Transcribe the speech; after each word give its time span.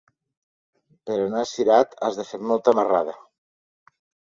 Per 1.09 1.17
anar 1.25 1.43
a 1.43 1.51
Cirat 1.51 1.95
has 2.09 2.19
de 2.23 2.27
fer 2.31 2.41
molta 2.55 2.77
marrada. 2.83 3.17